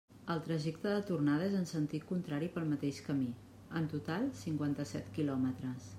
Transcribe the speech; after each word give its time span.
El 0.35 0.39
trajecte 0.45 0.93
de 0.93 1.03
tornada 1.09 1.49
és 1.49 1.57
en 1.59 1.67
sentit 1.73 2.07
contrari 2.13 2.49
pel 2.55 2.67
mateix 2.71 3.03
camí, 3.11 3.29
en 3.81 3.87
total 3.93 4.29
cinquanta-set 4.45 5.17
quilòmetres. 5.21 5.89